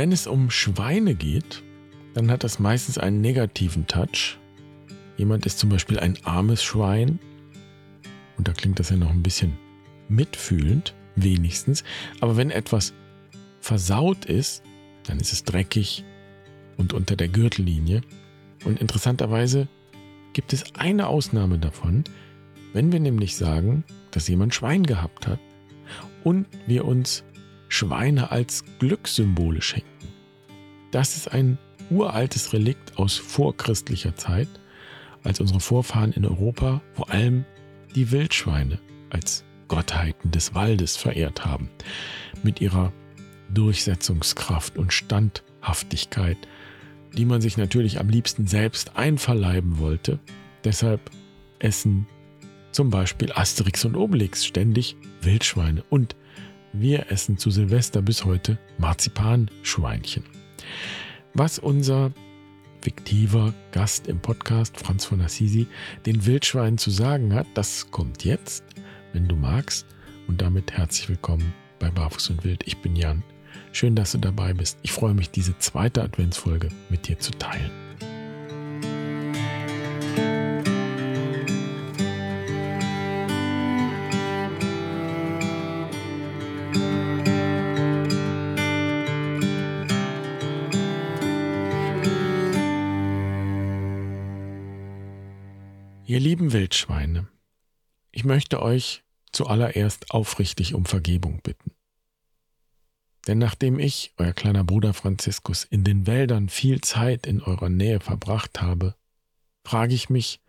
wenn 0.00 0.12
es 0.12 0.26
um 0.26 0.48
Schweine 0.48 1.14
geht, 1.14 1.62
dann 2.14 2.30
hat 2.30 2.42
das 2.42 2.58
meistens 2.58 2.96
einen 2.96 3.20
negativen 3.20 3.86
Touch. 3.86 4.38
Jemand 5.18 5.44
ist 5.44 5.58
zum 5.58 5.68
Beispiel 5.68 5.98
ein 5.98 6.16
armes 6.24 6.62
Schwein. 6.62 7.18
Und 8.38 8.48
da 8.48 8.54
klingt 8.54 8.78
das 8.78 8.88
ja 8.88 8.96
noch 8.96 9.10
ein 9.10 9.22
bisschen 9.22 9.58
mitfühlend, 10.08 10.94
wenigstens. 11.16 11.84
Aber 12.20 12.38
wenn 12.38 12.50
etwas 12.50 12.94
versaut 13.60 14.24
ist, 14.24 14.62
dann 15.06 15.20
ist 15.20 15.34
es 15.34 15.44
dreckig 15.44 16.02
und 16.78 16.94
unter 16.94 17.14
der 17.14 17.28
Gürtellinie. 17.28 18.00
Und 18.64 18.80
interessanterweise 18.80 19.68
gibt 20.32 20.54
es 20.54 20.64
eine 20.76 21.08
Ausnahme 21.08 21.58
davon, 21.58 22.04
wenn 22.72 22.90
wir 22.90 23.00
nämlich 23.00 23.36
sagen, 23.36 23.84
dass 24.12 24.28
jemand 24.28 24.54
Schwein 24.54 24.84
gehabt 24.84 25.26
hat 25.26 25.40
und 26.24 26.46
wir 26.66 26.86
uns 26.86 27.22
Schweine 27.70 28.30
als 28.30 28.64
Glückssymbole 28.78 29.62
schenken. 29.62 29.88
Das 30.90 31.16
ist 31.16 31.32
ein 31.32 31.56
uraltes 31.88 32.52
Relikt 32.52 32.98
aus 32.98 33.16
vorchristlicher 33.16 34.14
Zeit, 34.16 34.48
als 35.22 35.40
unsere 35.40 35.60
Vorfahren 35.60 36.12
in 36.12 36.26
Europa 36.26 36.82
vor 36.94 37.10
allem 37.10 37.44
die 37.94 38.10
Wildschweine 38.10 38.80
als 39.10 39.44
Gottheiten 39.68 40.30
des 40.32 40.54
Waldes 40.54 40.96
verehrt 40.96 41.44
haben, 41.44 41.70
mit 42.42 42.60
ihrer 42.60 42.92
Durchsetzungskraft 43.54 44.76
und 44.76 44.92
Standhaftigkeit, 44.92 46.38
die 47.16 47.24
man 47.24 47.40
sich 47.40 47.56
natürlich 47.56 48.00
am 48.00 48.08
liebsten 48.08 48.46
selbst 48.46 48.96
einverleiben 48.96 49.78
wollte. 49.78 50.18
Deshalb 50.64 51.10
essen 51.60 52.06
zum 52.72 52.90
Beispiel 52.90 53.32
Asterix 53.32 53.84
und 53.84 53.96
Obelix 53.96 54.44
ständig 54.44 54.96
Wildschweine 55.22 55.84
und 55.88 56.16
wir 56.72 57.10
essen 57.10 57.38
zu 57.38 57.50
Silvester 57.50 58.02
bis 58.02 58.24
heute 58.24 58.58
Marzipanschweinchen. 58.78 60.24
Was 61.34 61.58
unser 61.58 62.12
fiktiver 62.80 63.52
Gast 63.72 64.06
im 64.06 64.20
Podcast, 64.20 64.78
Franz 64.78 65.04
von 65.04 65.20
Assisi, 65.20 65.66
den 66.06 66.24
Wildschweinen 66.26 66.78
zu 66.78 66.90
sagen 66.90 67.34
hat, 67.34 67.46
das 67.54 67.90
kommt 67.90 68.24
jetzt, 68.24 68.64
wenn 69.12 69.28
du 69.28 69.36
magst. 69.36 69.86
Und 70.28 70.40
damit 70.40 70.72
herzlich 70.72 71.08
willkommen 71.08 71.52
bei 71.78 71.90
Barfuß 71.90 72.30
und 72.30 72.44
Wild. 72.44 72.62
Ich 72.66 72.78
bin 72.78 72.94
Jan. 72.94 73.24
Schön, 73.72 73.96
dass 73.96 74.12
du 74.12 74.18
dabei 74.18 74.52
bist. 74.52 74.78
Ich 74.82 74.92
freue 74.92 75.14
mich, 75.14 75.30
diese 75.30 75.58
zweite 75.58 76.02
Adventsfolge 76.02 76.68
mit 76.88 77.08
dir 77.08 77.18
zu 77.18 77.32
teilen. 77.32 77.89
Ihr 96.10 96.18
lieben 96.18 96.52
Wildschweine, 96.52 97.28
ich 98.10 98.24
möchte 98.24 98.60
euch 98.60 99.04
zuallererst 99.30 100.10
aufrichtig 100.10 100.74
um 100.74 100.84
Vergebung 100.84 101.40
bitten. 101.40 101.70
Denn 103.28 103.38
nachdem 103.38 103.78
ich, 103.78 104.12
euer 104.16 104.32
kleiner 104.32 104.64
Bruder 104.64 104.92
Franziskus, 104.92 105.62
in 105.62 105.84
den 105.84 106.08
Wäldern 106.08 106.48
viel 106.48 106.80
Zeit 106.80 107.28
in 107.28 107.40
eurer 107.40 107.68
Nähe 107.68 108.00
verbracht 108.00 108.60
habe, 108.60 108.96
frage 109.64 109.94
ich 109.94 110.10
mich, 110.10 110.40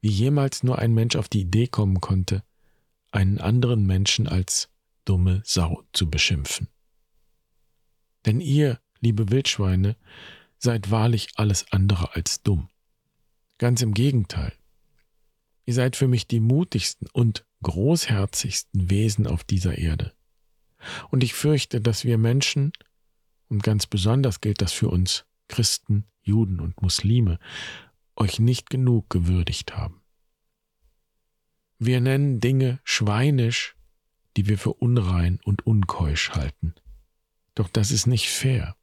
wie 0.00 0.08
jemals 0.08 0.62
nur 0.62 0.78
ein 0.78 0.94
Mensch 0.94 1.16
auf 1.16 1.28
die 1.28 1.42
Idee 1.42 1.66
kommen 1.66 2.00
konnte, 2.00 2.42
einen 3.10 3.38
anderen 3.38 3.84
Menschen 3.84 4.26
als 4.26 4.70
dumme 5.04 5.42
Sau 5.44 5.84
zu 5.92 6.08
beschimpfen. 6.08 6.68
Denn 8.24 8.40
ihr, 8.40 8.80
liebe 9.00 9.28
Wildschweine, 9.28 9.94
seid 10.56 10.90
wahrlich 10.90 11.32
alles 11.36 11.70
andere 11.70 12.14
als 12.14 12.42
dumm. 12.42 12.70
Ganz 13.58 13.82
im 13.82 13.92
Gegenteil. 13.92 14.54
Ihr 15.64 15.74
seid 15.74 15.96
für 15.96 16.08
mich 16.08 16.26
die 16.26 16.40
mutigsten 16.40 17.08
und 17.12 17.44
großherzigsten 17.62 18.90
Wesen 18.90 19.26
auf 19.26 19.44
dieser 19.44 19.78
Erde. 19.78 20.12
Und 21.10 21.22
ich 21.22 21.34
fürchte, 21.34 21.80
dass 21.80 22.04
wir 22.04 22.18
Menschen, 22.18 22.72
und 23.48 23.62
ganz 23.62 23.86
besonders 23.86 24.40
gilt 24.40 24.60
das 24.60 24.72
für 24.72 24.88
uns 24.88 25.24
Christen, 25.48 26.04
Juden 26.22 26.60
und 26.60 26.82
Muslime, 26.82 27.38
euch 28.16 28.38
nicht 28.38 28.70
genug 28.70 29.10
gewürdigt 29.10 29.76
haben. 29.76 30.00
Wir 31.78 32.00
nennen 32.00 32.40
Dinge 32.40 32.80
schweinisch, 32.84 33.76
die 34.36 34.48
wir 34.48 34.58
für 34.58 34.74
unrein 34.74 35.40
und 35.44 35.66
unkeusch 35.66 36.30
halten. 36.30 36.74
Doch 37.54 37.68
das 37.68 37.90
ist 37.90 38.06
nicht 38.06 38.30
fair, 38.30 38.76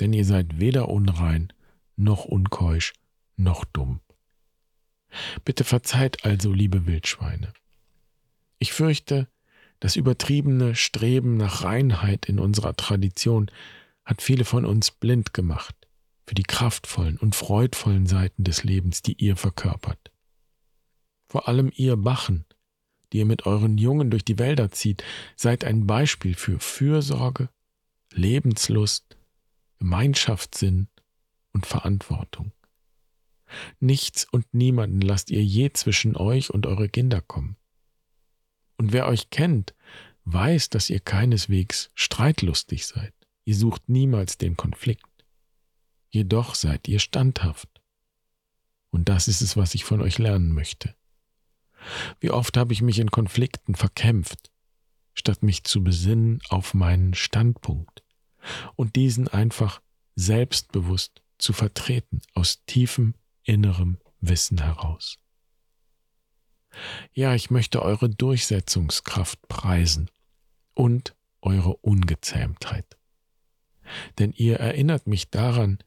denn 0.00 0.12
ihr 0.12 0.24
seid 0.24 0.58
weder 0.58 0.88
unrein, 0.88 1.52
noch 1.96 2.24
unkeusch, 2.24 2.92
noch 3.36 3.64
dumm. 3.64 4.00
Bitte 5.44 5.64
verzeiht 5.64 6.24
also, 6.24 6.52
liebe 6.52 6.86
Wildschweine. 6.86 7.52
Ich 8.58 8.72
fürchte, 8.72 9.28
das 9.80 9.96
übertriebene 9.96 10.74
Streben 10.74 11.36
nach 11.36 11.64
Reinheit 11.64 12.26
in 12.26 12.38
unserer 12.38 12.76
Tradition 12.76 13.50
hat 14.04 14.22
viele 14.22 14.44
von 14.44 14.64
uns 14.64 14.90
blind 14.90 15.34
gemacht 15.34 15.74
für 16.26 16.34
die 16.34 16.44
kraftvollen 16.44 17.18
und 17.18 17.34
freudvollen 17.34 18.06
Seiten 18.06 18.44
des 18.44 18.64
Lebens, 18.64 19.02
die 19.02 19.14
ihr 19.14 19.36
verkörpert. 19.36 20.10
Vor 21.28 21.48
allem 21.48 21.72
ihr 21.74 21.96
Bachen, 21.96 22.44
die 23.12 23.18
ihr 23.18 23.26
mit 23.26 23.46
euren 23.46 23.76
Jungen 23.78 24.10
durch 24.10 24.24
die 24.24 24.38
Wälder 24.38 24.70
zieht, 24.70 25.02
seid 25.36 25.64
ein 25.64 25.86
Beispiel 25.86 26.34
für 26.34 26.60
Fürsorge, 26.60 27.48
Lebenslust, 28.12 29.16
Gemeinschaftssinn 29.78 30.88
und 31.52 31.66
Verantwortung. 31.66 32.52
Nichts 33.80 34.26
und 34.30 34.52
niemanden 34.54 35.00
lasst 35.00 35.30
ihr 35.30 35.42
je 35.42 35.72
zwischen 35.72 36.16
euch 36.16 36.50
und 36.50 36.66
eure 36.66 36.88
Kinder 36.88 37.20
kommen. 37.20 37.56
Und 38.76 38.92
wer 38.92 39.06
euch 39.06 39.30
kennt, 39.30 39.74
weiß, 40.24 40.70
dass 40.70 40.90
ihr 40.90 41.00
keineswegs 41.00 41.90
streitlustig 41.94 42.86
seid. 42.86 43.14
Ihr 43.44 43.56
sucht 43.56 43.88
niemals 43.88 44.38
den 44.38 44.56
Konflikt. 44.56 45.06
Jedoch 46.10 46.54
seid 46.54 46.88
ihr 46.88 46.98
standhaft. 46.98 47.68
Und 48.90 49.08
das 49.08 49.28
ist 49.28 49.40
es, 49.40 49.56
was 49.56 49.74
ich 49.74 49.84
von 49.84 50.00
euch 50.00 50.18
lernen 50.18 50.52
möchte. 50.52 50.94
Wie 52.20 52.30
oft 52.30 52.56
habe 52.56 52.72
ich 52.72 52.82
mich 52.82 52.98
in 52.98 53.10
Konflikten 53.10 53.74
verkämpft, 53.74 54.50
statt 55.14 55.42
mich 55.42 55.64
zu 55.64 55.82
besinnen 55.82 56.40
auf 56.48 56.74
meinen 56.74 57.14
Standpunkt 57.14 58.02
und 58.76 58.96
diesen 58.96 59.28
einfach 59.28 59.80
selbstbewusst 60.14 61.22
zu 61.38 61.52
vertreten 61.52 62.20
aus 62.34 62.64
tiefem 62.66 63.14
innerem 63.44 63.98
Wissen 64.20 64.62
heraus. 64.62 65.18
Ja, 67.12 67.34
ich 67.34 67.50
möchte 67.50 67.82
eure 67.82 68.08
Durchsetzungskraft 68.08 69.46
preisen 69.48 70.10
und 70.74 71.14
eure 71.42 71.76
Ungezähmtheit. 71.76 72.96
Denn 74.18 74.32
ihr 74.32 74.58
erinnert 74.58 75.06
mich 75.06 75.30
daran, 75.30 75.78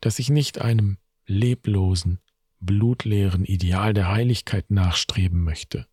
dass 0.00 0.18
ich 0.18 0.30
nicht 0.30 0.60
einem 0.60 0.98
leblosen, 1.26 2.20
blutleeren 2.60 3.44
Ideal 3.44 3.92
der 3.92 4.10
Heiligkeit 4.10 4.70
nachstreben 4.70 5.42
möchte, 5.42 5.86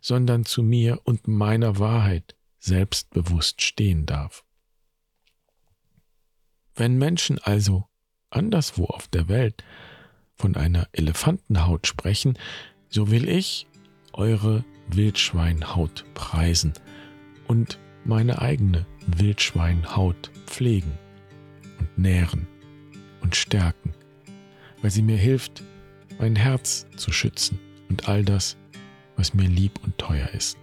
sondern 0.00 0.44
zu 0.44 0.62
mir 0.62 1.00
und 1.04 1.28
meiner 1.28 1.78
Wahrheit 1.78 2.34
selbstbewusst 2.58 3.62
stehen 3.62 4.06
darf. 4.06 4.44
Wenn 6.74 6.96
Menschen 6.96 7.38
also 7.38 7.88
anderswo 8.30 8.84
auf 8.84 9.08
der 9.08 9.28
Welt 9.28 9.64
von 10.38 10.56
einer 10.56 10.88
Elefantenhaut 10.92 11.86
sprechen, 11.86 12.38
so 12.88 13.10
will 13.10 13.28
ich 13.28 13.66
eure 14.12 14.64
Wildschweinhaut 14.88 16.04
preisen 16.14 16.72
und 17.46 17.78
meine 18.04 18.40
eigene 18.40 18.86
Wildschweinhaut 19.06 20.30
pflegen 20.46 20.92
und 21.78 21.98
nähren 21.98 22.46
und 23.20 23.36
stärken, 23.36 23.92
weil 24.80 24.90
sie 24.90 25.02
mir 25.02 25.16
hilft, 25.16 25.62
mein 26.18 26.36
Herz 26.36 26.86
zu 26.96 27.12
schützen 27.12 27.58
und 27.88 28.08
all 28.08 28.24
das, 28.24 28.56
was 29.16 29.34
mir 29.34 29.48
lieb 29.48 29.80
und 29.84 29.98
teuer 29.98 30.28
ist. 30.30 30.56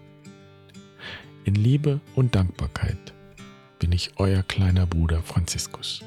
In 1.44 1.56
Liebe 1.56 2.02
und 2.16 2.34
Dankbarkeit 2.34 3.14
bin 3.80 3.92
ich 3.92 4.12
euer 4.18 4.42
kleiner 4.42 4.88
Bruder 4.88 5.22
Franziskus. 5.22 6.04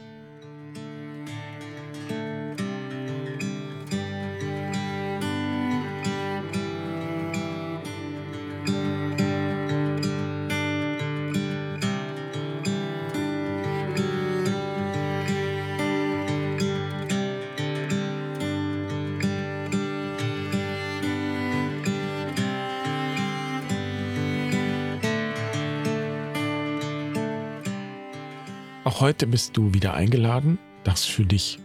Auch 28.88 29.02
heute 29.02 29.26
bist 29.26 29.55
du 29.55 29.75
wieder 29.75 29.93
eingeladen, 29.93 30.58
das 30.82 31.05
für 31.05 31.26
dich 31.26 31.58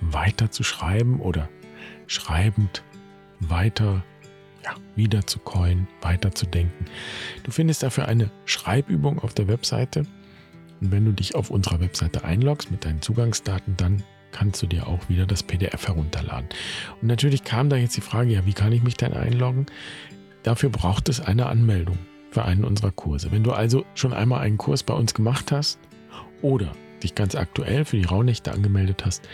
weiter 0.00 0.50
zu 0.50 0.62
schreiben 0.62 1.20
oder 1.20 1.50
schreibend 2.06 2.82
weiter 3.38 4.02
ja, 4.64 4.74
wieder 4.96 5.26
zu 5.26 5.40
coin, 5.40 5.86
weiter 6.00 6.34
zu 6.34 6.46
denken. 6.46 6.86
Du 7.42 7.50
findest 7.50 7.82
dafür 7.82 8.08
eine 8.08 8.30
Schreibübung 8.46 9.18
auf 9.18 9.34
der 9.34 9.46
Webseite. 9.46 10.06
Und 10.80 10.90
wenn 10.90 11.04
du 11.04 11.12
dich 11.12 11.34
auf 11.34 11.50
unserer 11.50 11.80
Webseite 11.80 12.24
einloggst 12.24 12.70
mit 12.70 12.86
deinen 12.86 13.02
Zugangsdaten, 13.02 13.76
dann 13.76 14.02
kannst 14.32 14.62
du 14.62 14.66
dir 14.66 14.86
auch 14.86 15.06
wieder 15.10 15.26
das 15.26 15.42
PDF 15.42 15.86
herunterladen. 15.86 16.48
Und 17.02 17.08
natürlich 17.08 17.44
kam 17.44 17.68
da 17.68 17.76
jetzt 17.76 17.98
die 17.98 18.00
Frage, 18.00 18.32
ja, 18.32 18.46
wie 18.46 18.54
kann 18.54 18.72
ich 18.72 18.82
mich 18.82 18.96
denn 18.96 19.12
einloggen? 19.12 19.66
Dafür 20.44 20.70
braucht 20.70 21.10
es 21.10 21.20
eine 21.20 21.44
Anmeldung 21.44 21.98
für 22.30 22.46
einen 22.46 22.64
unserer 22.64 22.90
Kurse. 22.90 23.32
Wenn 23.32 23.42
du 23.44 23.52
also 23.52 23.84
schon 23.94 24.14
einmal 24.14 24.40
einen 24.40 24.56
Kurs 24.56 24.82
bei 24.82 24.94
uns 24.94 25.12
gemacht 25.12 25.52
hast, 25.52 25.78
oder 26.42 26.72
dich 27.02 27.14
ganz 27.14 27.34
aktuell 27.34 27.84
für 27.84 27.96
die 27.96 28.04
Rauhnächte 28.04 28.52
angemeldet 28.52 29.04
hast, 29.04 29.28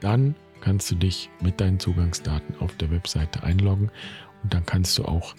dann 0.00 0.34
kannst 0.60 0.90
du 0.90 0.94
dich 0.94 1.30
mit 1.40 1.60
deinen 1.60 1.78
Zugangsdaten 1.78 2.56
auf 2.60 2.76
der 2.76 2.90
Webseite 2.90 3.42
einloggen 3.42 3.90
und 4.42 4.54
dann 4.54 4.64
kannst 4.66 4.98
du 4.98 5.04
auch 5.04 5.34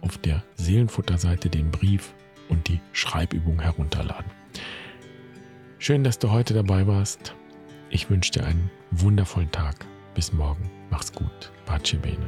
auf 0.00 0.18
der 0.18 0.42
Seelenfutterseite 0.56 1.48
den 1.48 1.70
Brief 1.70 2.14
und 2.48 2.68
die 2.68 2.80
Schreibübung 2.92 3.60
herunterladen. 3.60 4.30
Schön, 5.78 6.04
dass 6.04 6.18
du 6.18 6.30
heute 6.30 6.52
dabei 6.54 6.86
warst. 6.86 7.34
Ich 7.88 8.10
wünsche 8.10 8.32
dir 8.32 8.44
einen 8.44 8.70
wundervollen 8.90 9.50
Tag. 9.50 9.86
Bis 10.14 10.32
morgen. 10.32 10.70
Mach's 10.90 11.12
gut. 11.12 11.52
Pace 11.64 11.96
bene. 12.02 12.26